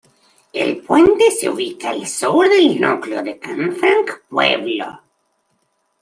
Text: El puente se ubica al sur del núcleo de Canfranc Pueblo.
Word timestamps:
El 0.51 0.77
puente 0.77 1.29
se 1.29 1.47
ubica 1.47 1.91
al 1.91 2.07
sur 2.07 2.49
del 2.49 2.81
núcleo 2.81 3.21
de 3.21 3.37
Canfranc 3.37 4.21
Pueblo. 4.29 4.99